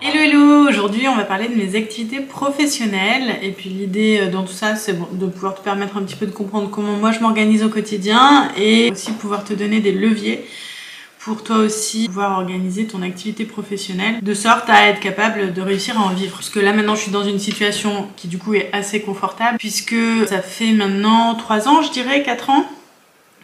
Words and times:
Hello 0.00 0.18
hello. 0.18 0.68
Aujourd'hui 0.68 1.06
on 1.06 1.14
va 1.14 1.24
parler 1.24 1.48
de 1.48 1.54
mes 1.54 1.76
activités 1.76 2.20
professionnelles. 2.20 3.38
Et 3.42 3.52
puis 3.52 3.70
l'idée 3.70 4.18
euh, 4.20 4.30
dans 4.30 4.42
tout 4.42 4.52
ça 4.52 4.74
c'est 4.74 4.98
de 4.98 5.26
pouvoir 5.26 5.54
te 5.54 5.60
permettre 5.60 5.96
un 5.96 6.02
petit 6.02 6.16
peu 6.16 6.26
de 6.26 6.32
comprendre 6.32 6.70
comment 6.70 6.96
moi 6.96 7.12
je 7.12 7.20
m'organise 7.20 7.62
au 7.62 7.68
quotidien 7.68 8.50
et 8.56 8.90
aussi 8.90 9.12
pouvoir 9.12 9.44
te 9.44 9.54
donner 9.54 9.80
des 9.80 9.92
leviers 9.92 10.44
pour 11.20 11.44
toi 11.44 11.58
aussi 11.58 12.06
pouvoir 12.06 12.38
organiser 12.38 12.86
ton 12.86 13.02
activité 13.02 13.44
professionnelle 13.44 14.20
de 14.20 14.34
sorte 14.34 14.68
à 14.68 14.88
être 14.88 14.98
capable 14.98 15.52
de 15.52 15.62
réussir 15.62 15.96
à 16.00 16.02
en 16.02 16.08
vivre. 16.08 16.34
Parce 16.34 16.50
que 16.50 16.58
là 16.58 16.72
maintenant 16.72 16.96
je 16.96 17.02
suis 17.02 17.12
dans 17.12 17.24
une 17.24 17.38
situation 17.38 18.08
qui 18.16 18.26
du 18.26 18.38
coup 18.38 18.54
est 18.54 18.70
assez 18.72 19.02
confortable 19.02 19.58
puisque 19.58 19.94
ça 20.26 20.42
fait 20.42 20.72
maintenant 20.72 21.36
3 21.36 21.68
ans 21.68 21.82
je 21.82 21.92
dirais, 21.92 22.24
4 22.24 22.50
ans 22.50 22.66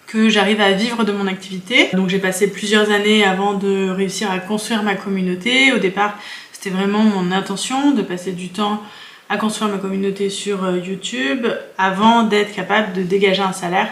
que 0.09 0.31
j'arrive 0.31 0.61
à 0.61 0.73
vivre 0.73 1.05
de 1.05 1.13
mon 1.13 1.27
activité. 1.27 1.91
Donc 1.93 2.09
j'ai 2.09 2.19
passé 2.19 2.51
plusieurs 2.51 2.91
années 2.91 3.25
avant 3.25 3.53
de 3.55 3.91
réussir 3.91 4.31
à 4.31 4.39
construire 4.39 4.83
ma 4.83 4.95
communauté. 4.95 5.73
Au 5.73 5.79
départ, 5.79 6.19
c'était 6.51 6.71
vraiment 6.71 7.03
mon 7.03 7.31
intention 7.31 7.93
de 7.93 8.03
passer 8.03 8.33
du 8.33 8.49
temps 8.49 8.83
à 9.29 9.37
construire 9.37 9.71
ma 9.71 9.77
communauté 9.77 10.31
sur 10.31 10.65
euh, 10.65 10.79
YouTube 10.79 11.47
avant 11.77 12.23
d'être 12.23 12.55
capable 12.55 12.95
de 12.95 13.03
dégager 13.03 13.43
un 13.43 13.53
salaire 13.53 13.89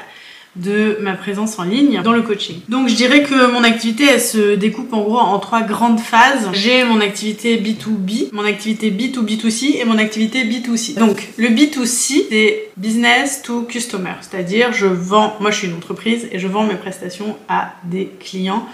de 0.57 0.99
ma 1.01 1.13
présence 1.13 1.59
en 1.59 1.65
ligne 1.65 2.01
dans 2.03 2.13
le 2.13 2.23
coaching. 2.23 2.61
Donc 2.69 2.89
je 2.89 2.95
dirais 2.95 3.23
que 3.23 3.53
mon 3.53 3.65
activité 3.65 4.05
elle 4.11 4.21
se 4.21 4.55
découpe 4.55 4.93
en 4.93 5.03
gros 5.03 5.19
en 5.19 5.39
trois 5.39 5.63
grandes 5.63 6.01
phases. 6.01 6.49
J'ai 6.53 6.85
mon 6.85 7.01
activité 7.01 7.57
B2B, 7.59 8.29
mon 8.33 8.45
activité 8.45 8.91
B2B2C 8.91 9.81
et 9.81 9.85
mon 9.85 9.99
activité 9.99 10.45
B2C. 10.45 10.99
Donc 10.99 11.29
le 11.37 11.49
B2C 11.49 12.27
c'est 12.29 12.69
business 12.77 13.43
to 13.43 13.63
customer, 13.63 14.15
c'est-à-dire 14.21 14.73
je 14.73 14.87
vends, 14.87 15.37
moi 15.41 15.51
je 15.51 15.59
suis 15.59 15.69
une 15.69 15.75
entreprise 15.75 16.29
et 16.33 16.39
je 16.39 16.49
vends 16.49 16.65
mes 16.65 16.75
prestations 16.75 17.37
à 17.49 17.75
des 17.85 18.11
clients 18.21 18.67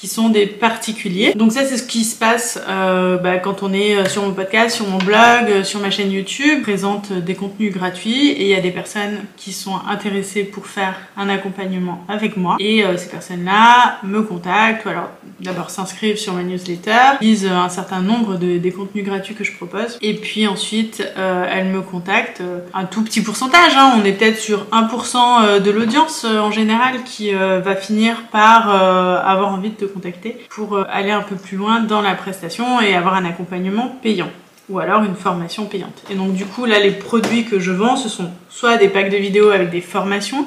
qui 0.00 0.06
sont 0.06 0.28
des 0.28 0.46
particuliers. 0.46 1.34
Donc 1.34 1.52
ça 1.52 1.64
c'est 1.64 1.76
ce 1.76 1.82
qui 1.82 2.04
se 2.04 2.16
passe 2.16 2.60
euh, 2.68 3.16
bah, 3.16 3.38
quand 3.38 3.64
on 3.64 3.72
est 3.72 3.96
euh, 3.96 4.04
sur 4.04 4.22
mon 4.22 4.32
podcast, 4.32 4.76
sur 4.76 4.86
mon 4.86 4.98
blog, 4.98 5.18
euh, 5.48 5.64
sur 5.64 5.80
ma 5.80 5.90
chaîne 5.90 6.12
YouTube, 6.12 6.62
présente 6.62 7.12
des 7.12 7.34
contenus 7.34 7.72
gratuits 7.72 8.28
et 8.28 8.42
il 8.42 8.48
y 8.48 8.54
a 8.54 8.60
des 8.60 8.70
personnes 8.70 9.18
qui 9.36 9.52
sont 9.52 9.74
intéressées 9.88 10.44
pour 10.44 10.66
faire 10.66 10.94
un 11.16 11.28
accompagnement 11.28 12.04
avec 12.08 12.36
moi 12.36 12.56
et 12.60 12.84
ces 12.96 13.08
personnes-là 13.08 13.98
me 14.04 14.22
contactent 14.22 14.84
ou 14.86 14.88
alors 14.90 15.10
d'abord 15.40 15.70
s'inscrivent 15.70 16.16
sur 16.16 16.32
ma 16.34 16.42
newsletter, 16.42 17.18
lisent 17.20 17.46
un 17.46 17.68
certain 17.68 18.00
nombre 18.00 18.36
de, 18.36 18.58
des 18.58 18.70
contenus 18.70 19.04
gratuits 19.04 19.34
que 19.34 19.44
je 19.44 19.52
propose 19.56 19.98
et 20.00 20.14
puis 20.14 20.46
ensuite 20.46 21.02
elles 21.16 21.66
me 21.66 21.80
contactent 21.80 22.42
un 22.74 22.84
tout 22.84 23.02
petit 23.02 23.20
pourcentage, 23.20 23.72
hein, 23.76 23.94
on 24.00 24.04
est 24.04 24.12
peut-être 24.12 24.38
sur 24.38 24.66
1% 24.72 25.60
de 25.60 25.70
l'audience 25.70 26.24
en 26.24 26.50
général 26.50 27.02
qui 27.04 27.32
va 27.32 27.74
finir 27.74 28.24
par 28.30 28.70
avoir 28.70 29.52
envie 29.52 29.70
de 29.70 29.74
te 29.74 29.87
contacter 29.88 30.38
pour 30.50 30.76
euh, 30.76 30.84
aller 30.88 31.10
un 31.10 31.22
peu 31.22 31.36
plus 31.36 31.56
loin 31.56 31.80
dans 31.80 32.02
la 32.02 32.14
prestation 32.14 32.80
et 32.80 32.94
avoir 32.94 33.14
un 33.14 33.24
accompagnement 33.24 33.88
payant 34.02 34.30
ou 34.68 34.78
alors 34.78 35.02
une 35.02 35.14
formation 35.14 35.64
payante. 35.66 36.02
Et 36.10 36.14
donc 36.14 36.34
du 36.34 36.44
coup 36.44 36.66
là 36.66 36.78
les 36.78 36.90
produits 36.90 37.44
que 37.44 37.58
je 37.58 37.72
vends 37.72 37.96
ce 37.96 38.08
sont 38.08 38.30
soit 38.50 38.76
des 38.76 38.88
packs 38.88 39.10
de 39.10 39.16
vidéos 39.16 39.50
avec 39.50 39.70
des 39.70 39.80
formations 39.80 40.46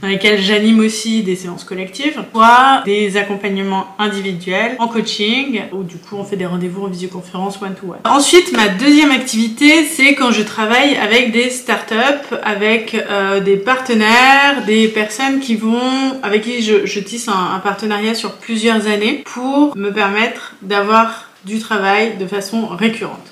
dans 0.00 0.08
lesquelles 0.08 0.40
j'anime 0.40 0.80
aussi 0.80 1.22
des 1.22 1.36
séances 1.36 1.64
collectives, 1.64 2.22
soit 2.32 2.82
des 2.84 3.16
accompagnements 3.16 3.86
individuels 3.98 4.76
en 4.78 4.88
coaching 4.88 5.62
où 5.72 5.82
du 5.82 5.96
coup 5.96 6.16
on 6.16 6.24
fait 6.24 6.36
des 6.36 6.46
rendez-vous 6.46 6.84
en 6.84 6.88
visioconférence 6.88 7.60
one 7.62 7.74
to 7.74 7.88
one. 7.88 7.98
Ensuite 8.04 8.52
ma 8.52 8.68
deuxième 8.68 9.10
activité 9.10 9.84
c'est 9.84 10.14
quand 10.14 10.32
je 10.32 10.42
travaille 10.42 10.96
avec 10.96 11.32
des 11.32 11.48
startups, 11.50 12.34
avec 12.42 12.94
euh, 12.94 13.40
des 13.40 13.56
partenaires, 13.56 14.64
des 14.66 14.88
personnes 14.88 15.40
qui 15.40 15.54
vont 15.54 16.20
avec 16.22 16.42
qui 16.42 16.62
je, 16.62 17.00
tisse 17.00 17.28
un 17.28 17.58
partenariat 17.60 18.14
sur 18.14 18.32
plusieurs 18.34 18.86
années 18.86 19.22
pour 19.24 19.76
me 19.76 19.90
permettre 19.90 20.54
d'avoir 20.62 21.28
du 21.44 21.58
travail 21.58 22.16
de 22.18 22.26
façon 22.26 22.66
récurrente. 22.66 23.31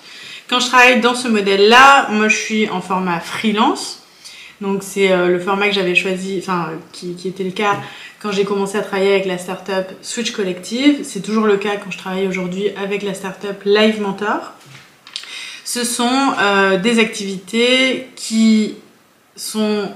Quand 0.51 0.59
je 0.59 0.67
travaille 0.67 1.01
dans 1.01 1.15
ce 1.15 1.29
modèle-là, 1.29 2.09
moi 2.11 2.27
je 2.27 2.37
suis 2.37 2.69
en 2.71 2.81
format 2.81 3.21
freelance. 3.21 4.03
Donc 4.61 4.83
c'est 4.83 5.13
euh, 5.13 5.29
le 5.29 5.39
format 5.39 5.69
que 5.69 5.75
j'avais 5.75 5.95
choisi, 5.95 6.41
enfin 6.43 6.73
qui, 6.91 7.17
était 7.25 7.45
le 7.45 7.53
cas 7.53 7.77
quand 8.19 8.33
j'ai 8.33 8.45
commencé 8.45 8.77
à 8.77 8.83
travailler 8.83 9.13
avec 9.13 9.27
la 9.27 9.39
startup 9.39 9.87
Switch 10.03 10.33
Collective. 10.33 11.05
C'est 11.05 11.21
toujours 11.21 11.47
le 11.47 11.57
cas 11.57 11.77
quand 11.77 11.93
je 11.93 11.99
travaille 11.99 12.27
aujourd'hui 12.27 12.71
avec 12.71 13.05
la 13.05 13.15
startup 13.15 13.63
Live 13.65 14.03
Mentor. 14.03 14.55
Ce 15.65 15.85
sont 15.85 16.33
euh, 16.41 16.79
des 16.79 16.99
activités 16.99 18.09
qui 18.17 18.75
sont 19.37 19.89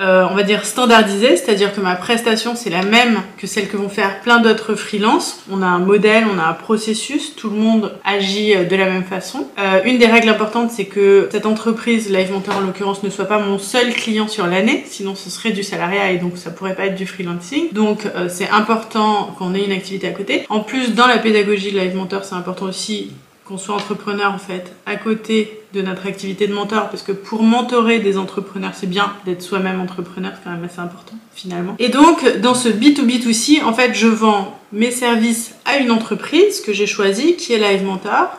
euh, 0.00 0.26
on 0.30 0.34
va 0.34 0.42
dire 0.42 0.64
standardisé, 0.64 1.36
c'est-à-dire 1.36 1.74
que 1.74 1.80
ma 1.80 1.94
prestation 1.94 2.54
c'est 2.56 2.70
la 2.70 2.82
même 2.82 3.20
que 3.36 3.46
celle 3.46 3.68
que 3.68 3.76
vont 3.76 3.88
faire 3.88 4.20
plein 4.20 4.40
d'autres 4.40 4.74
freelances. 4.74 5.42
On 5.50 5.62
a 5.62 5.66
un 5.66 5.78
modèle, 5.78 6.24
on 6.32 6.38
a 6.38 6.44
un 6.44 6.52
processus, 6.54 7.36
tout 7.36 7.50
le 7.50 7.56
monde 7.56 7.92
agit 8.04 8.54
euh, 8.54 8.64
de 8.64 8.76
la 8.76 8.86
même 8.86 9.04
façon. 9.04 9.46
Euh, 9.58 9.80
une 9.84 9.98
des 9.98 10.06
règles 10.06 10.28
importantes 10.28 10.70
c'est 10.70 10.86
que 10.86 11.28
cette 11.30 11.46
entreprise, 11.46 12.10
Live 12.10 12.32
Mentor 12.32 12.56
en 12.56 12.60
l'occurrence, 12.60 13.02
ne 13.02 13.10
soit 13.10 13.26
pas 13.26 13.38
mon 13.38 13.58
seul 13.58 13.92
client 13.92 14.28
sur 14.28 14.46
l'année, 14.46 14.84
sinon 14.86 15.14
ce 15.14 15.28
serait 15.28 15.52
du 15.52 15.62
salariat 15.62 16.10
et 16.12 16.18
donc 16.18 16.36
ça 16.36 16.50
pourrait 16.50 16.74
pas 16.74 16.86
être 16.86 16.96
du 16.96 17.06
freelancing. 17.06 17.72
Donc 17.72 18.06
c'est 18.28 18.48
important 18.50 19.34
qu'on 19.38 19.54
ait 19.54 19.64
une 19.64 19.72
activité 19.72 20.08
à 20.08 20.12
côté. 20.12 20.46
En 20.48 20.60
plus 20.60 20.94
dans 20.94 21.06
la 21.06 21.18
pédagogie 21.18 21.72
de 21.72 21.78
Live 21.78 21.94
Mentor 21.94 22.24
c'est 22.24 22.34
important 22.34 22.66
aussi 22.66 23.10
qu'on 23.50 23.58
soit 23.58 23.74
entrepreneur 23.74 24.32
en 24.32 24.38
fait 24.38 24.72
à 24.86 24.94
côté 24.94 25.60
de 25.74 25.82
notre 25.82 26.06
activité 26.06 26.46
de 26.46 26.54
mentor 26.54 26.88
parce 26.88 27.02
que 27.02 27.10
pour 27.10 27.42
mentorer 27.42 27.98
des 27.98 28.16
entrepreneurs 28.16 28.72
c'est 28.74 28.88
bien 28.88 29.12
d'être 29.26 29.42
soi-même 29.42 29.80
entrepreneur 29.80 30.30
c'est 30.36 30.44
quand 30.44 30.54
même 30.54 30.64
assez 30.64 30.78
important 30.78 31.16
finalement 31.34 31.74
et 31.80 31.88
donc 31.88 32.38
dans 32.38 32.54
ce 32.54 32.68
B2B2C 32.68 33.64
en 33.64 33.72
fait 33.72 33.92
je 33.94 34.06
vends 34.06 34.56
mes 34.72 34.92
services 34.92 35.56
à 35.64 35.78
une 35.78 35.90
entreprise 35.90 36.60
que 36.60 36.72
j'ai 36.72 36.86
choisie 36.86 37.34
qui 37.34 37.52
est 37.52 37.58
Live 37.58 37.84
Mentor 37.84 38.30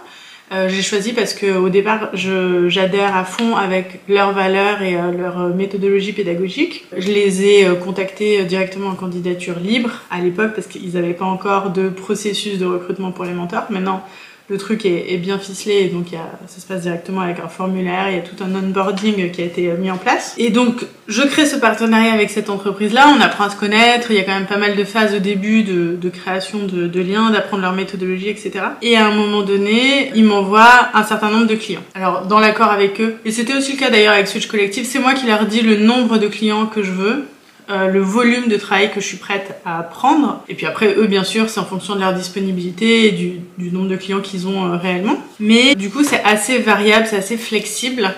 euh, 0.53 0.67
j'ai 0.67 0.81
choisi 0.81 1.13
parce 1.13 1.33
que 1.33 1.57
au 1.57 1.69
départ 1.69 2.09
j'adhère 2.13 3.15
à 3.15 3.23
fond 3.23 3.55
avec 3.55 4.01
leurs 4.09 4.33
valeurs 4.33 4.81
et 4.81 4.95
euh, 4.95 5.11
leur 5.11 5.55
méthodologie 5.55 6.11
pédagogique. 6.11 6.85
Je 6.97 7.07
les 7.07 7.45
ai 7.45 7.65
euh, 7.65 7.75
contactés 7.75 8.43
directement 8.43 8.89
en 8.89 8.95
candidature 8.95 9.59
libre 9.59 10.01
à 10.09 10.19
l'époque 10.19 10.51
parce 10.53 10.67
qu'ils 10.67 10.95
n'avaient 10.95 11.13
pas 11.13 11.23
encore 11.23 11.69
de 11.69 11.87
processus 11.87 12.59
de 12.59 12.65
recrutement 12.65 13.13
pour 13.13 13.23
les 13.23 13.31
mentors. 13.31 13.67
Maintenant 13.69 14.03
le 14.51 14.57
truc 14.57 14.85
est, 14.85 15.17
bien 15.17 15.39
ficelé 15.39 15.75
et 15.75 15.87
donc 15.87 16.07
ça 16.47 16.61
se 16.61 16.65
passe 16.65 16.81
directement 16.81 17.21
avec 17.21 17.39
un 17.39 17.47
formulaire, 17.47 18.09
il 18.09 18.15
y 18.15 18.19
a 18.19 18.21
tout 18.21 18.35
un 18.43 18.53
onboarding 18.53 19.31
qui 19.31 19.41
a 19.41 19.45
été 19.45 19.71
mis 19.79 19.89
en 19.89 19.95
place. 19.95 20.35
Et 20.37 20.49
donc 20.49 20.85
je 21.07 21.21
crée 21.21 21.45
ce 21.45 21.55
partenariat 21.55 22.11
avec 22.11 22.29
cette 22.29 22.49
entreprise-là, 22.49 23.13
on 23.17 23.21
apprend 23.21 23.45
à 23.45 23.49
se 23.49 23.55
connaître, 23.55 24.11
il 24.11 24.17
y 24.17 24.19
a 24.19 24.23
quand 24.23 24.33
même 24.33 24.47
pas 24.47 24.57
mal 24.57 24.75
de 24.75 24.83
phases 24.83 25.15
au 25.15 25.19
début 25.19 25.63
de, 25.63 26.09
création 26.09 26.59
de, 26.65 27.01
liens, 27.01 27.31
d'apprendre 27.31 27.63
leur 27.63 27.71
méthodologie, 27.71 28.27
etc. 28.27 28.51
Et 28.81 28.97
à 28.97 29.07
un 29.07 29.15
moment 29.15 29.43
donné, 29.43 30.11
ils 30.15 30.25
m'envoient 30.25 30.89
un 30.93 31.03
certain 31.03 31.29
nombre 31.29 31.47
de 31.47 31.55
clients. 31.55 31.83
Alors 31.95 32.27
dans 32.27 32.39
l'accord 32.39 32.71
avec 32.71 32.99
eux, 32.99 33.15
et 33.23 33.31
c'était 33.31 33.55
aussi 33.55 33.73
le 33.73 33.77
cas 33.77 33.89
d'ailleurs 33.89 34.13
avec 34.13 34.27
Switch 34.27 34.47
Collective, 34.47 34.85
c'est 34.85 34.99
moi 34.99 35.13
qui 35.13 35.27
leur 35.27 35.45
dis 35.45 35.61
le 35.61 35.77
nombre 35.77 36.17
de 36.17 36.27
clients 36.27 36.65
que 36.65 36.83
je 36.83 36.91
veux, 36.91 37.23
euh, 37.69 37.87
le 37.87 38.01
volume 38.01 38.47
de 38.47 38.57
travail 38.57 38.91
que 38.91 38.99
je 38.99 39.05
suis 39.05 39.17
prête 39.17 39.61
à 39.65 39.83
prendre. 39.83 40.43
Et 40.49 40.55
puis 40.55 40.65
après, 40.65 40.95
eux, 40.95 41.07
bien 41.07 41.23
sûr, 41.23 41.49
c'est 41.49 41.59
en 41.59 41.65
fonction 41.65 41.95
de 41.95 41.99
leur 41.99 42.13
disponibilité 42.13 43.07
et 43.07 43.11
du, 43.11 43.71
nombre 43.71 43.87
de 43.87 43.95
clients 43.95 44.21
qu'ils 44.21 44.47
ont 44.47 44.65
euh, 44.65 44.77
réellement. 44.77 45.17
Mais 45.39 45.75
du 45.75 45.89
coup, 45.89 46.03
c'est 46.03 46.23
assez 46.23 46.57
variable, 46.57 47.07
c'est 47.09 47.17
assez 47.17 47.37
flexible 47.37 48.13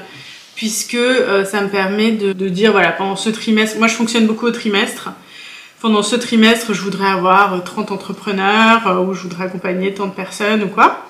puisque 0.56 0.96
euh, 0.96 1.46
ça 1.46 1.62
me 1.62 1.70
permet 1.70 2.12
de, 2.12 2.32
de, 2.32 2.48
dire, 2.48 2.72
voilà, 2.72 2.92
pendant 2.92 3.16
ce 3.16 3.30
trimestre, 3.30 3.80
moi 3.80 3.88
je 3.88 3.96
fonctionne 3.96 4.28
beaucoup 4.28 4.46
au 4.46 4.52
trimestre. 4.52 5.10
Pendant 5.82 6.04
ce 6.04 6.16
trimestre, 6.16 6.74
je 6.74 6.82
voudrais 6.82 7.10
avoir 7.10 7.62
30 7.64 7.92
entrepreneurs 7.92 9.06
ou 9.06 9.14
je 9.14 9.24
voudrais 9.24 9.46
accompagner 9.46 9.94
tant 9.94 10.08
de 10.08 10.14
personnes 10.14 10.64
ou 10.64 10.68
quoi. 10.68 11.06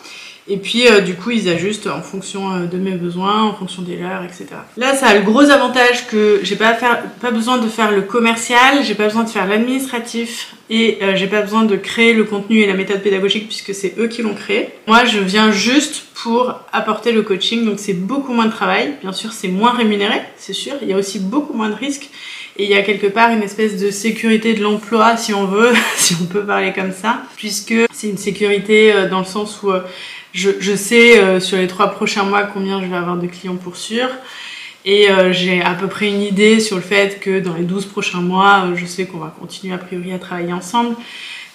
Et 0.48 0.58
puis 0.58 0.88
euh, 0.88 1.00
du 1.00 1.16
coup 1.16 1.32
ils 1.32 1.48
ajustent 1.48 1.88
en 1.88 2.02
fonction 2.02 2.52
euh, 2.52 2.66
de 2.66 2.78
mes 2.78 2.92
besoins, 2.92 3.44
en 3.44 3.54
fonction 3.54 3.82
des 3.82 3.96
leurs, 3.96 4.24
etc. 4.24 4.48
Là 4.76 4.94
ça 4.94 5.08
a 5.08 5.16
le 5.16 5.22
gros 5.22 5.50
avantage 5.50 6.08
que 6.08 6.42
j'ai 6.44 6.58
pas, 6.58 6.74
pas 6.74 7.32
besoin 7.32 7.60
de 7.60 7.68
faire 7.68 7.92
le 7.92 8.02
commercial, 8.02 8.84
j'ai 8.84 8.96
pas 8.96 9.06
besoin 9.06 9.24
de 9.24 9.30
faire 9.30 9.48
l'administratif 9.48 10.56
et 10.70 10.98
euh, 11.02 11.16
j'ai 11.16 11.28
pas 11.28 11.42
besoin 11.42 11.64
de 11.64 11.78
créer 11.78 12.14
le 12.14 12.26
contenu 12.26 12.60
et 12.60 12.68
la 12.68 12.74
méthode 12.74 13.02
pédagogique 13.02 13.48
puisque 13.48 13.74
c'est 13.74 13.98
eux 13.98 14.08
qui 14.08 14.22
l'ont 14.22 14.34
créé. 14.34 14.70
Moi 14.86 15.06
je 15.06 15.20
viens 15.20 15.52
juste 15.52 16.08
pour 16.14 16.60
apporter 16.74 17.14
le 17.14 17.22
coaching 17.22 17.64
donc 17.64 17.80
c'est 17.80 17.94
beaucoup 17.94 18.34
moins 18.34 18.48
de 18.48 18.52
travail, 18.52 18.96
bien 19.02 19.14
sûr 19.14 19.32
c'est 19.32 19.48
moins 19.48 19.72
rémunéré, 19.72 20.22
c'est 20.36 20.54
sûr, 20.54 20.74
il 20.82 20.90
y 20.90 20.94
a 20.94 20.98
aussi 20.98 21.20
beaucoup 21.20 21.54
moins 21.54 21.70
de 21.70 21.76
risques 21.76 22.10
et 22.58 22.66
il 22.66 22.70
y 22.70 22.76
a 22.76 22.82
quelque 22.82 23.08
part 23.08 23.32
une 23.32 23.44
espèce 23.44 23.82
de 23.82 23.90
sécurité 23.92 24.54
de 24.54 24.62
l'emploi 24.62 25.16
si 25.16 25.34
on 25.34 25.46
veut, 25.46 25.72
si 25.96 26.18
on 26.22 26.26
peut 26.26 26.46
parler 26.46 26.74
comme 26.74 26.92
ça, 26.92 27.22
puisque 27.38 27.74
c'est 27.94 28.10
une 28.10 28.18
sécurité 28.18 28.94
dans 29.10 29.20
le 29.20 29.26
sens 29.26 29.64
où 29.64 29.72
je, 30.34 30.76
sais 30.76 31.20
euh, 31.20 31.40
sur 31.40 31.58
les 31.58 31.68
trois 31.68 31.92
prochains 31.92 32.24
mois 32.24 32.44
combien 32.44 32.82
je 32.82 32.88
vais 32.88 32.96
avoir 32.96 33.18
de 33.18 33.28
clients 33.28 33.56
pour 33.56 33.78
sûr. 33.78 34.10
Et 34.86 35.10
euh, 35.10 35.32
j'ai 35.32 35.62
à 35.62 35.76
peu 35.76 35.88
près 35.88 36.10
une 36.10 36.22
idée 36.22 36.60
sur 36.60 36.76
le 36.76 36.82
fait 36.82 37.20
que 37.22 37.40
dans 37.40 37.54
les 37.54 37.64
12 37.64 37.86
prochains 37.86 38.22
mois, 38.22 38.66
euh, 38.66 38.76
je 38.76 38.86
sais 38.86 39.06
qu'on 39.06 39.20
va 39.20 39.34
continuer 39.40 39.74
a 39.74 39.78
priori 39.78 40.12
à 40.12 40.20
travailler 40.20 40.54
ensemble. 40.54 40.96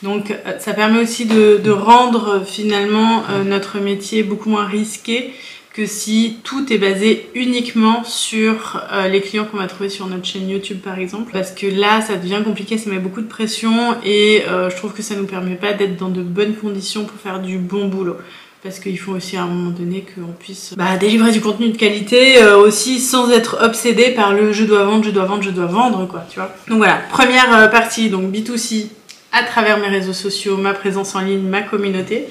Donc 0.02 0.32
ça 0.60 0.74
permet 0.74 1.00
aussi 1.00 1.26
de, 1.26 1.56
de 1.56 1.70
rendre 1.72 2.44
finalement 2.46 3.24
notre 3.44 3.80
métier 3.80 4.22
beaucoup 4.22 4.48
moins 4.48 4.64
risqué 4.64 5.32
que 5.78 5.86
si 5.86 6.38
tout 6.42 6.72
est 6.72 6.78
basé 6.78 7.30
uniquement 7.36 8.02
sur 8.02 8.82
euh, 8.92 9.06
les 9.06 9.20
clients 9.20 9.44
qu'on 9.44 9.58
va 9.58 9.68
trouver 9.68 9.88
sur 9.88 10.08
notre 10.08 10.24
chaîne 10.24 10.50
YouTube 10.50 10.78
par 10.82 10.98
exemple. 10.98 11.30
Parce 11.32 11.52
que 11.52 11.68
là, 11.68 12.00
ça 12.00 12.16
devient 12.16 12.40
compliqué, 12.44 12.78
ça 12.78 12.90
met 12.90 12.98
beaucoup 12.98 13.20
de 13.20 13.28
pression 13.28 13.94
et 14.04 14.42
euh, 14.48 14.70
je 14.70 14.76
trouve 14.76 14.92
que 14.92 15.02
ça 15.02 15.14
nous 15.14 15.26
permet 15.26 15.54
pas 15.54 15.74
d'être 15.74 15.96
dans 15.96 16.08
de 16.08 16.20
bonnes 16.20 16.56
conditions 16.56 17.04
pour 17.04 17.16
faire 17.20 17.40
du 17.40 17.58
bon 17.58 17.86
boulot 17.86 18.16
parce 18.62 18.80
qu'il 18.80 18.98
faut 18.98 19.12
aussi 19.12 19.36
à 19.36 19.42
un 19.42 19.46
moment 19.46 19.70
donné 19.70 20.04
qu'on 20.14 20.32
puisse 20.32 20.74
bah, 20.76 20.96
délivrer 20.98 21.30
du 21.32 21.40
contenu 21.40 21.68
de 21.68 21.76
qualité 21.76 22.42
euh, 22.42 22.58
aussi 22.58 22.98
sans 22.98 23.30
être 23.30 23.58
obsédé 23.62 24.10
par 24.10 24.32
le 24.32 24.52
je 24.52 24.64
dois 24.64 24.84
vendre, 24.84 25.04
je 25.04 25.10
dois 25.10 25.24
vendre, 25.24 25.42
je 25.42 25.50
dois 25.50 25.66
vendre 25.66 26.06
quoi, 26.06 26.24
tu 26.28 26.38
vois. 26.38 26.54
Donc 26.68 26.78
voilà, 26.78 27.00
première 27.10 27.70
partie 27.70 28.10
donc 28.10 28.32
B2C 28.32 28.88
à 29.32 29.42
travers 29.42 29.78
mes 29.78 29.88
réseaux 29.88 30.12
sociaux, 30.12 30.56
ma 30.56 30.74
présence 30.74 31.14
en 31.14 31.20
ligne, 31.20 31.42
ma 31.42 31.62
communauté. 31.62 32.26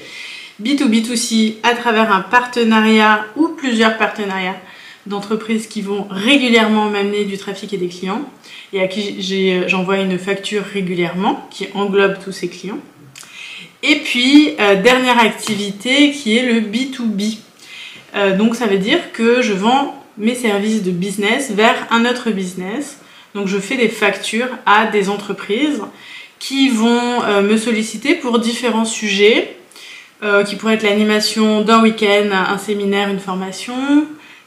B2B2C 0.62 1.56
à 1.62 1.74
travers 1.74 2.12
un 2.12 2.20
partenariat 2.20 3.24
ou 3.36 3.48
plusieurs 3.48 3.96
partenariats 3.96 4.56
d'entreprises 5.06 5.68
qui 5.68 5.82
vont 5.82 6.06
régulièrement 6.10 6.90
m'amener 6.90 7.24
du 7.24 7.38
trafic 7.38 7.72
et 7.72 7.78
des 7.78 7.88
clients 7.88 8.22
et 8.72 8.82
à 8.82 8.88
qui 8.88 9.22
j'envoie 9.68 9.98
une 9.98 10.18
facture 10.18 10.62
régulièrement 10.64 11.48
qui 11.50 11.68
englobe 11.74 12.16
tous 12.22 12.32
ces 12.32 12.48
clients. 12.48 12.78
Et 13.82 13.96
puis, 13.96 14.56
euh, 14.58 14.80
dernière 14.82 15.20
activité 15.20 16.10
qui 16.10 16.36
est 16.36 16.42
le 16.42 16.60
B2B. 16.60 17.38
Euh, 18.14 18.36
donc 18.36 18.56
ça 18.56 18.66
veut 18.66 18.78
dire 18.78 19.12
que 19.12 19.40
je 19.42 19.52
vends 19.52 20.02
mes 20.16 20.34
services 20.34 20.82
de 20.82 20.90
business 20.90 21.52
vers 21.52 21.86
un 21.90 22.04
autre 22.04 22.30
business. 22.30 22.98
Donc 23.34 23.46
je 23.46 23.58
fais 23.58 23.76
des 23.76 23.88
factures 23.88 24.48
à 24.66 24.86
des 24.86 25.08
entreprises 25.08 25.80
qui 26.40 26.70
vont 26.70 27.22
euh, 27.22 27.42
me 27.42 27.56
solliciter 27.56 28.14
pour 28.14 28.38
différents 28.38 28.84
sujets 28.84 29.54
qui 30.48 30.56
pourrait 30.56 30.74
être 30.74 30.82
l'animation 30.82 31.60
d'un 31.60 31.80
week-end, 31.80 32.30
un 32.32 32.58
séminaire, 32.58 33.08
une 33.08 33.20
formation. 33.20 33.76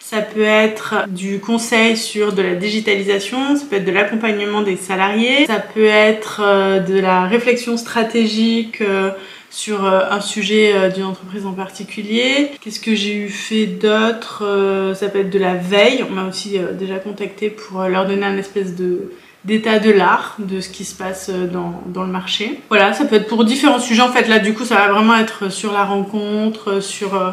Ça 0.04 0.22
peut 0.22 0.42
être 0.42 1.08
du 1.08 1.40
conseil 1.40 1.96
sur 1.96 2.34
de 2.34 2.42
la 2.42 2.56
digitalisation, 2.56 3.56
ça 3.56 3.64
peut 3.70 3.78
être 3.78 3.86
de 3.86 3.92
l'accompagnement 3.92 4.62
des 4.62 4.76
salariés, 4.76 5.46
ça 5.46 5.60
peut 5.60 5.86
être 5.86 6.42
euh, 6.44 6.80
de 6.80 7.00
la 7.00 7.28
réflexion 7.28 7.78
stratégique 7.78 8.82
euh, 8.82 9.12
sur 9.50 9.86
un 9.86 10.22
sujet 10.22 10.90
d'une 10.92 11.04
entreprise 11.04 11.46
en 11.46 11.52
particulier. 11.52 12.52
Qu'est-ce 12.62 12.80
que 12.80 12.96
j'ai 12.96 13.16
eu 13.16 13.30
fait 13.30 13.66
d'autre 13.66 14.94
Ça 14.96 15.10
peut 15.10 15.20
être 15.20 15.30
de 15.30 15.40
la 15.40 15.56
veille. 15.56 16.06
On 16.10 16.14
m'a 16.14 16.26
aussi 16.26 16.58
déjà 16.80 17.00
contacté 17.00 17.50
pour 17.50 17.82
leur 17.82 18.08
donner 18.08 18.26
un 18.26 18.38
espèce 18.38 18.78
de 18.78 19.12
d'état 19.44 19.80
de 19.80 19.92
l'art, 19.92 20.36
de 20.40 20.62
ce 20.62 20.70
qui 20.70 20.86
se 20.86 20.96
passe 20.96 21.30
euh, 21.30 21.48
dans, 21.48 21.82
dans, 21.88 22.04
le 22.04 22.12
marché. 22.12 22.60
Voilà, 22.70 22.94
ça 22.94 23.06
peut 23.06 23.16
être 23.16 23.28
pour 23.28 23.44
différents 23.44 23.80
sujets. 23.80 24.02
En 24.02 24.12
fait, 24.12 24.28
là, 24.28 24.40
du 24.40 24.54
coup, 24.54 24.66
ça 24.66 24.76
va 24.76 24.92
vraiment 24.92 25.18
être 25.18 25.52
sur 25.52 25.72
la 25.72 25.84
rencontre, 25.84 26.80
sur, 26.80 27.16
euh, 27.16 27.32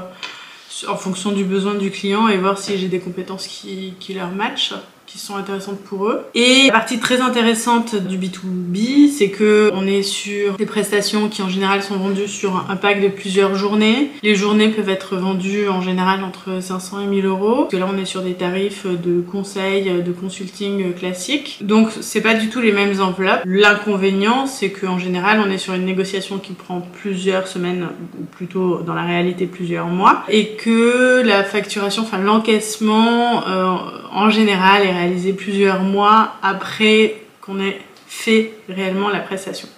en 0.88 0.96
fonction 0.96 1.32
du 1.32 1.44
besoin 1.44 1.74
du 1.74 1.90
client 1.90 2.28
et 2.28 2.36
voir 2.36 2.58
si 2.58 2.78
j'ai 2.78 2.88
des 2.88 3.00
compétences 3.00 3.46
qui, 3.46 3.94
qui 4.00 4.14
leur 4.14 4.30
matchent 4.30 4.74
qui 5.08 5.18
sont 5.18 5.36
intéressantes 5.36 5.80
pour 5.80 6.06
eux. 6.06 6.20
Et 6.34 6.66
la 6.66 6.72
partie 6.72 6.98
très 6.98 7.20
intéressante 7.20 7.96
du 7.96 8.18
B2B, 8.18 9.08
c'est 9.10 9.30
que 9.30 9.70
on 9.74 9.86
est 9.86 10.02
sur 10.02 10.56
des 10.56 10.66
prestations 10.66 11.28
qui 11.28 11.40
en 11.40 11.48
général 11.48 11.82
sont 11.82 11.96
vendues 11.96 12.28
sur 12.28 12.66
un 12.68 12.76
pack 12.76 13.00
de 13.00 13.08
plusieurs 13.08 13.54
journées. 13.54 14.10
Les 14.22 14.34
journées 14.34 14.68
peuvent 14.68 14.90
être 14.90 15.16
vendues 15.16 15.68
en 15.68 15.80
général 15.80 16.22
entre 16.22 16.62
500 16.62 17.00
et 17.00 17.06
1000 17.06 17.24
euros. 17.24 17.54
Parce 17.62 17.72
que 17.72 17.76
là, 17.78 17.88
on 17.90 17.96
est 17.96 18.04
sur 18.04 18.20
des 18.22 18.34
tarifs 18.34 18.86
de 18.86 19.22
conseil, 19.22 20.02
de 20.02 20.12
consulting 20.12 20.92
classiques. 20.92 21.58
Donc, 21.62 21.88
c'est 22.00 22.20
pas 22.20 22.34
du 22.34 22.50
tout 22.50 22.60
les 22.60 22.72
mêmes 22.72 23.00
enveloppes. 23.00 23.42
L'inconvénient, 23.46 24.46
c'est 24.46 24.70
qu'en 24.70 24.98
général, 24.98 25.42
on 25.44 25.50
est 25.50 25.58
sur 25.58 25.72
une 25.72 25.86
négociation 25.86 26.38
qui 26.38 26.52
prend 26.52 26.80
plusieurs 26.80 27.48
semaines, 27.48 27.88
ou 28.20 28.24
plutôt 28.24 28.82
dans 28.82 28.94
la 28.94 29.04
réalité 29.04 29.46
plusieurs 29.46 29.86
mois, 29.86 30.24
et 30.28 30.50
que 30.50 31.22
la 31.24 31.44
facturation, 31.44 32.02
enfin 32.02 32.18
l'encaissement, 32.18 33.46
euh, 33.48 33.76
en 34.12 34.28
général, 34.28 34.82
est 34.82 34.97
réalisé 34.98 35.32
plusieurs 35.32 35.80
mois 35.80 36.34
après 36.42 37.22
qu'on 37.40 37.60
ait 37.60 37.78
fait 38.06 38.52
réellement 38.68 39.08
la 39.08 39.20
prestation. 39.20 39.68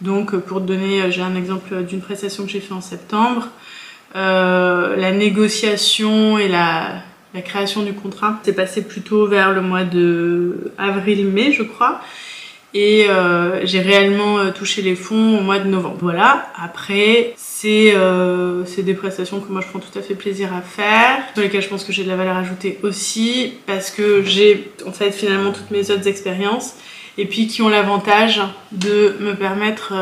Donc 0.00 0.36
pour 0.36 0.60
te 0.60 0.66
donner, 0.66 1.10
j'ai 1.10 1.22
un 1.22 1.36
exemple 1.36 1.82
d'une 1.84 2.00
prestation 2.00 2.44
que 2.44 2.50
j'ai 2.50 2.60
fait 2.60 2.74
en 2.74 2.80
septembre. 2.80 3.48
Euh, 4.14 4.96
la 4.96 5.12
négociation 5.12 6.38
et 6.38 6.48
la, 6.48 7.02
création 7.44 7.82
du 7.82 7.92
contrat 7.92 8.40
s'est 8.44 8.54
passé 8.54 8.80
plutôt 8.80 9.26
vers 9.26 9.52
le 9.52 9.60
mois 9.60 9.84
de 9.84 10.72
avril-mai 10.78 11.52
je 11.52 11.62
crois 11.64 12.00
et 12.76 13.08
euh, 13.08 13.64
j'ai 13.64 13.80
réellement 13.80 14.38
euh, 14.38 14.50
touché 14.50 14.82
les 14.82 14.96
fonds 14.96 15.38
au 15.38 15.40
mois 15.40 15.58
de 15.58 15.66
novembre. 15.66 15.96
Voilà, 16.00 16.52
après 16.62 17.34
euh, 17.64 18.62
c'est 18.66 18.82
des 18.82 18.92
prestations 18.92 19.40
que 19.40 19.50
moi 19.50 19.62
je 19.62 19.68
prends 19.68 19.78
tout 19.78 19.98
à 19.98 20.02
fait 20.02 20.14
plaisir 20.14 20.52
à 20.54 20.60
faire, 20.60 21.20
sur 21.32 21.42
lesquelles 21.42 21.62
je 21.62 21.68
pense 21.68 21.84
que 21.84 21.92
j'ai 21.92 22.04
de 22.04 22.08
la 22.08 22.16
valeur 22.16 22.36
ajoutée 22.36 22.78
aussi, 22.82 23.54
parce 23.66 23.90
que 23.90 24.22
j'ai 24.22 24.70
en 24.86 24.92
fait 24.92 25.10
finalement 25.10 25.52
toutes 25.52 25.70
mes 25.70 25.90
autres 25.90 26.06
expériences, 26.06 26.74
et 27.16 27.24
puis 27.24 27.46
qui 27.46 27.62
ont 27.62 27.70
l'avantage 27.70 28.42
de 28.72 29.16
me 29.20 29.34
permettre 29.34 29.94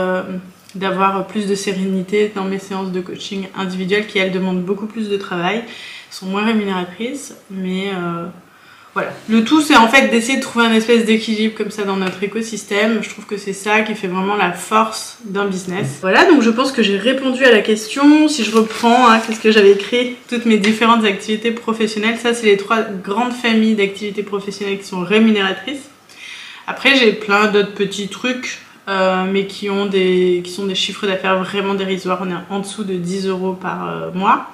d'avoir 0.74 1.26
plus 1.28 1.46
de 1.46 1.54
sérénité 1.54 2.32
dans 2.34 2.44
mes 2.44 2.58
séances 2.58 2.90
de 2.90 3.00
coaching 3.00 3.46
individuelles 3.56 4.08
qui 4.08 4.18
elles 4.18 4.32
demandent 4.32 4.64
beaucoup 4.64 4.86
plus 4.86 5.08
de 5.08 5.16
travail, 5.16 5.62
sont 6.10 6.26
moins 6.26 6.44
rémunératrices, 6.44 7.36
mais 7.50 7.92
voilà. 8.94 9.10
Le 9.28 9.42
tout, 9.42 9.60
c'est 9.60 9.76
en 9.76 9.88
fait 9.88 10.08
d'essayer 10.08 10.38
de 10.38 10.42
trouver 10.42 10.66
un 10.66 10.72
espèce 10.72 11.04
d'équilibre 11.04 11.56
comme 11.56 11.72
ça 11.72 11.82
dans 11.82 11.96
notre 11.96 12.22
écosystème. 12.22 13.02
Je 13.02 13.10
trouve 13.10 13.26
que 13.26 13.36
c'est 13.36 13.52
ça 13.52 13.80
qui 13.80 13.96
fait 13.96 14.06
vraiment 14.06 14.36
la 14.36 14.52
force 14.52 15.18
d'un 15.24 15.46
business. 15.46 15.98
Voilà, 16.00 16.24
donc 16.26 16.42
je 16.42 16.50
pense 16.50 16.70
que 16.70 16.80
j'ai 16.82 16.96
répondu 16.96 17.44
à 17.44 17.50
la 17.50 17.60
question. 17.60 18.28
Si 18.28 18.44
je 18.44 18.54
reprends, 18.54 19.08
hein, 19.08 19.18
qu'est-ce 19.18 19.40
que 19.40 19.50
j'avais 19.50 19.72
écrit? 19.72 20.14
Toutes 20.28 20.46
mes 20.46 20.58
différentes 20.58 21.04
activités 21.04 21.50
professionnelles. 21.50 22.18
Ça, 22.18 22.34
c'est 22.34 22.46
les 22.46 22.56
trois 22.56 22.82
grandes 22.82 23.32
familles 23.32 23.74
d'activités 23.74 24.22
professionnelles 24.22 24.78
qui 24.78 24.86
sont 24.86 25.00
rémunératrices. 25.00 25.90
Après, 26.68 26.94
j'ai 26.94 27.12
plein 27.12 27.48
d'autres 27.48 27.74
petits 27.74 28.06
trucs, 28.06 28.60
euh, 28.88 29.24
mais 29.24 29.46
qui, 29.46 29.70
ont 29.70 29.86
des, 29.86 30.40
qui 30.44 30.52
sont 30.52 30.66
des 30.66 30.76
chiffres 30.76 31.08
d'affaires 31.08 31.42
vraiment 31.42 31.74
dérisoires. 31.74 32.20
On 32.22 32.30
est 32.30 32.34
en 32.48 32.60
dessous 32.60 32.84
de 32.84 32.94
10 32.94 33.26
euros 33.26 33.54
par 33.54 33.88
euh, 33.88 34.12
mois. 34.12 34.50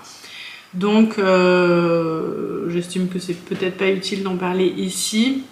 Donc 0.75 1.19
euh, 1.19 2.71
j'estime 2.71 3.09
que 3.09 3.19
c'est 3.19 3.35
peut-être 3.35 3.77
pas 3.77 3.89
utile 3.89 4.23
d'en 4.23 4.37
parler 4.37 4.73
ici. 4.77 5.43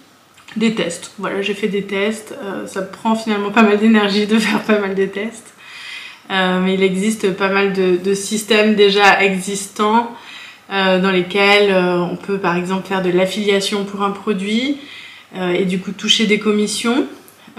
Des 0.55 0.73
tests, 0.73 1.11
voilà 1.19 1.41
j'ai 1.41 1.53
fait 1.53 1.67
des 1.67 1.83
tests, 1.83 2.35
euh, 2.41 2.65
ça 2.65 2.81
prend 2.81 3.15
finalement 3.15 3.51
pas 3.51 3.61
mal 3.61 3.77
d'énergie 3.77 4.25
de 4.25 4.39
faire 4.39 4.63
pas 4.63 4.79
mal 4.79 4.95
de 4.95 5.05
tests. 5.05 5.53
Euh, 6.31 6.59
mais 6.61 6.75
il 6.75 6.83
existe 6.83 7.31
pas 7.33 7.49
mal 7.49 7.73
de, 7.73 8.13
systèmes 8.13 8.75
déjà 8.75 9.23
existants 9.23 10.11
dans 10.69 11.09
lesquels 11.09 11.73
on 11.73 12.15
peut 12.15 12.37
par 12.37 12.55
exemple 12.55 12.87
faire 12.87 13.01
de 13.01 13.09
l'affiliation 13.09 13.85
pour 13.85 14.03
un 14.03 14.11
produit 14.11 14.77
et 15.33 15.65
du 15.65 15.79
coup 15.79 15.91
toucher 15.91 16.27
des 16.27 16.37
commissions. 16.37 17.07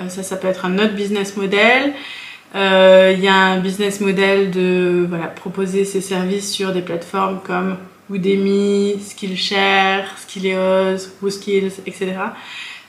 ça, 0.06 0.22
ça 0.22 0.36
peut 0.36 0.46
être 0.46 0.64
un 0.64 0.78
autre 0.78 0.94
business 0.94 1.36
model. 1.36 1.92
Euh, 2.54 3.14
il 3.16 3.22
y 3.22 3.28
a 3.28 3.34
un 3.34 3.58
business 3.58 4.00
model 4.00 4.50
de 4.50 5.06
voilà, 5.08 5.28
proposer 5.28 5.84
ses 5.84 6.00
services 6.00 6.50
sur 6.50 6.72
des 6.72 6.82
plateformes 6.82 7.40
comme 7.44 7.76
Udemy, 8.12 8.98
Skillshare, 9.00 10.04
Skilleos, 10.18 11.10
WooSkills, 11.22 11.80
etc. 11.86 12.16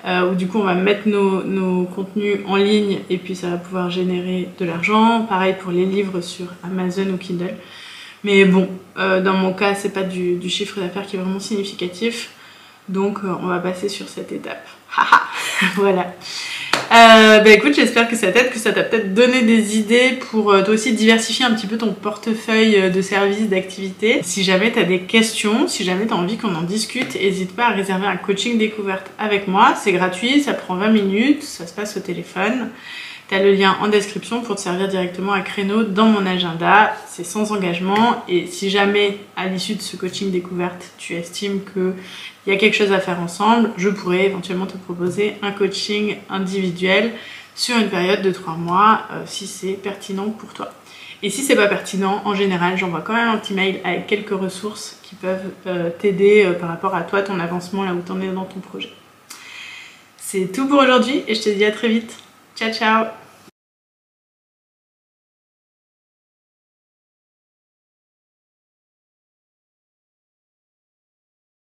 Euh, 0.03 0.31
où 0.31 0.35
du 0.35 0.47
coup 0.47 0.57
on 0.57 0.63
va 0.63 0.73
mettre 0.73 1.07
nos, 1.07 1.43
nos, 1.43 1.85
contenus 1.85 2.39
en 2.47 2.55
ligne 2.55 3.01
et 3.11 3.19
puis 3.19 3.35
ça 3.35 3.51
va 3.51 3.57
pouvoir 3.57 3.91
générer 3.91 4.49
de 4.59 4.65
l'argent. 4.65 5.25
Pareil 5.29 5.55
pour 5.59 5.71
les 5.71 5.85
livres 5.85 6.21
sur 6.21 6.47
Amazon 6.63 7.05
ou 7.13 7.17
Kindle. 7.17 7.53
Mais 8.23 8.45
bon, 8.45 8.67
euh, 8.97 9.21
dans 9.21 9.33
mon 9.33 9.53
cas, 9.53 9.75
c'est 9.75 9.93
pas 9.93 10.03
du, 10.03 10.35
du 10.35 10.49
chiffre 10.49 10.79
d'affaires 10.79 11.05
qui 11.05 11.17
est 11.17 11.19
vraiment 11.19 11.39
significatif. 11.39 12.31
Donc 12.89 13.19
euh, 13.23 13.35
on 13.41 13.47
va 13.47 13.59
passer 13.59 13.89
sur 13.89 14.07
cette 14.09 14.31
étape. 14.31 14.67
Voilà. 15.75 16.15
Euh, 16.91 17.39
bah 17.39 17.51
écoute, 17.51 17.73
j'espère 17.73 18.09
que 18.09 18.17
ça 18.17 18.33
t'aide, 18.33 18.49
que 18.49 18.59
ça 18.59 18.73
t'a 18.73 18.83
peut-être 18.83 19.13
donné 19.13 19.43
des 19.43 19.77
idées 19.77 20.19
pour 20.29 20.51
euh, 20.51 20.61
toi 20.61 20.73
aussi 20.73 20.91
diversifier 20.91 21.45
un 21.45 21.53
petit 21.53 21.65
peu 21.65 21.77
ton 21.77 21.93
portefeuille 21.93 22.75
euh, 22.75 22.89
de 22.89 23.01
services, 23.01 23.47
d'activités. 23.47 24.19
Si 24.23 24.43
jamais 24.43 24.73
t'as 24.73 24.83
des 24.83 24.99
questions, 24.99 25.69
si 25.69 25.85
jamais 25.85 26.07
t'as 26.07 26.15
envie 26.15 26.35
qu'on 26.35 26.53
en 26.53 26.63
discute, 26.63 27.15
n'hésite 27.15 27.55
pas 27.55 27.67
à 27.67 27.69
réserver 27.69 28.07
un 28.07 28.17
coaching 28.17 28.57
découverte 28.57 29.09
avec 29.17 29.47
moi. 29.47 29.73
C'est 29.81 29.93
gratuit, 29.93 30.41
ça 30.41 30.53
prend 30.53 30.75
20 30.75 30.89
minutes, 30.89 31.43
ça 31.43 31.65
se 31.65 31.73
passe 31.73 31.95
au 31.95 32.01
téléphone. 32.01 32.67
T'as 33.31 33.39
le 33.39 33.53
lien 33.53 33.77
en 33.79 33.87
description 33.87 34.41
pour 34.41 34.57
te 34.57 34.59
servir 34.59 34.89
directement 34.89 35.31
à 35.31 35.39
créneau 35.39 35.83
dans 35.83 36.07
mon 36.07 36.25
agenda. 36.25 36.93
C'est 37.07 37.23
sans 37.23 37.53
engagement 37.53 38.25
et 38.27 38.45
si 38.45 38.69
jamais 38.69 39.19
à 39.37 39.47
l'issue 39.47 39.75
de 39.75 39.81
ce 39.81 39.95
coaching 39.95 40.31
découverte, 40.31 40.91
tu 40.97 41.15
estimes 41.15 41.61
qu'il 41.63 41.93
y 42.45 42.51
a 42.51 42.57
quelque 42.57 42.75
chose 42.75 42.91
à 42.91 42.99
faire 42.99 43.21
ensemble, 43.21 43.71
je 43.77 43.87
pourrais 43.87 44.25
éventuellement 44.25 44.65
te 44.65 44.75
proposer 44.75 45.35
un 45.43 45.53
coaching 45.53 46.17
individuel 46.29 47.13
sur 47.55 47.77
une 47.77 47.87
période 47.87 48.21
de 48.21 48.31
3 48.31 48.55
mois 48.55 49.03
euh, 49.13 49.21
si 49.25 49.47
c'est 49.47 49.79
pertinent 49.81 50.31
pour 50.31 50.53
toi. 50.53 50.69
Et 51.23 51.29
si 51.29 51.41
c'est 51.41 51.55
pas 51.55 51.67
pertinent, 51.67 52.21
en 52.25 52.35
général, 52.35 52.77
j'envoie 52.77 52.99
quand 52.99 53.13
même 53.13 53.29
un 53.29 53.37
petit 53.37 53.53
mail 53.53 53.79
avec 53.85 54.07
quelques 54.07 54.37
ressources 54.37 54.99
qui 55.03 55.15
peuvent 55.15 55.51
euh, 55.67 55.89
t'aider 55.89 56.43
euh, 56.43 56.51
par 56.51 56.67
rapport 56.67 56.95
à 56.95 57.03
toi, 57.03 57.21
ton 57.21 57.39
avancement, 57.39 57.83
là 57.85 57.93
où 57.93 58.01
tu 58.05 58.11
en 58.11 58.19
es 58.19 58.27
dans 58.27 58.43
ton 58.43 58.59
projet. 58.59 58.91
C'est 60.17 60.51
tout 60.51 60.67
pour 60.67 60.81
aujourd'hui 60.81 61.23
et 61.29 61.33
je 61.33 61.41
te 61.41 61.49
dis 61.49 61.63
à 61.63 61.71
très 61.71 61.87
vite. 61.87 62.17
Ciao 62.57 62.73
ciao 62.73 63.20